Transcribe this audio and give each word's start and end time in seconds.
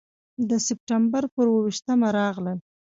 د 0.49 0.51
سپټمبر 0.67 1.23
پر 1.33 1.45
اوه 1.51 1.61
ویشتمه 1.65 2.07
راغلل. 2.19 2.57